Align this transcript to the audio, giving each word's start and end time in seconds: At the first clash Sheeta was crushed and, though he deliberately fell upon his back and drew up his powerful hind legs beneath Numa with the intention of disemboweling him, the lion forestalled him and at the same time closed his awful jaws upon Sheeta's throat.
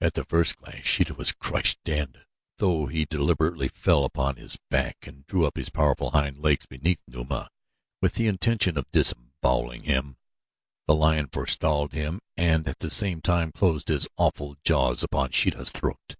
At 0.00 0.14
the 0.14 0.24
first 0.24 0.56
clash 0.56 0.84
Sheeta 0.86 1.14
was 1.14 1.30
crushed 1.30 1.88
and, 1.88 2.24
though 2.58 2.86
he 2.86 3.04
deliberately 3.04 3.68
fell 3.68 4.04
upon 4.04 4.34
his 4.34 4.58
back 4.70 5.06
and 5.06 5.24
drew 5.28 5.46
up 5.46 5.56
his 5.56 5.70
powerful 5.70 6.10
hind 6.10 6.36
legs 6.38 6.66
beneath 6.66 7.00
Numa 7.06 7.48
with 8.00 8.14
the 8.14 8.26
intention 8.26 8.76
of 8.76 8.90
disemboweling 8.90 9.84
him, 9.84 10.16
the 10.88 10.96
lion 10.96 11.28
forestalled 11.30 11.92
him 11.92 12.20
and 12.36 12.66
at 12.66 12.80
the 12.80 12.90
same 12.90 13.20
time 13.22 13.52
closed 13.52 13.86
his 13.86 14.08
awful 14.16 14.56
jaws 14.64 15.04
upon 15.04 15.30
Sheeta's 15.30 15.70
throat. 15.70 16.16